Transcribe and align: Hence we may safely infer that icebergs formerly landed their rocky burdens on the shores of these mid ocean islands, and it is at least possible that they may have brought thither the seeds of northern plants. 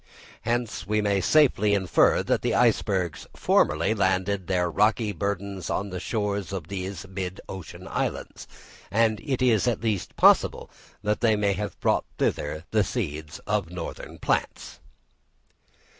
Hence 0.41 0.87
we 0.87 0.99
may 0.99 1.21
safely 1.21 1.75
infer 1.75 2.23
that 2.23 2.43
icebergs 2.43 3.27
formerly 3.35 3.93
landed 3.93 4.47
their 4.47 4.67
rocky 4.67 5.11
burdens 5.11 5.69
on 5.69 5.91
the 5.91 5.99
shores 5.99 6.51
of 6.51 6.69
these 6.69 7.07
mid 7.07 7.39
ocean 7.47 7.87
islands, 7.87 8.47
and 8.89 9.19
it 9.23 9.43
is 9.43 9.67
at 9.67 9.81
least 9.83 10.15
possible 10.15 10.71
that 11.03 11.21
they 11.21 11.35
may 11.35 11.53
have 11.53 11.79
brought 11.79 12.05
thither 12.17 12.65
the 12.71 12.83
seeds 12.83 13.37
of 13.45 13.69
northern 13.69 14.17
plants. 14.17 14.79